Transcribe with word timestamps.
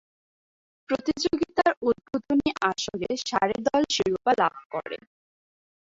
প্রতিযোগিতার 0.89 1.71
উদ্বোধনী 1.81 2.49
আসরে 2.69 3.09
সারে 3.21 3.57
দল 3.67 3.81
শিরোপা 3.95 4.31
লাভ 4.41 4.55
করে। 4.73 4.97